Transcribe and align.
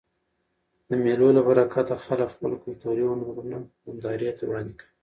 د 0.87 0.89
مېلو 1.03 1.27
له 1.37 1.41
برکته 1.47 1.95
خلک 2.05 2.29
خپل 2.35 2.51
کلتوري 2.63 3.03
هنرونه 3.11 3.57
نندارې 3.85 4.31
ته 4.37 4.43
وړاندي 4.45 4.73
کوي. 4.79 4.89